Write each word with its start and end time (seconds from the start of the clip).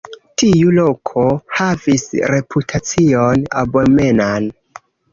Tiu 0.43 0.71
loko 0.77 1.25
havis 1.59 2.07
reputacion 2.33 3.49
abomenan. 3.67 4.53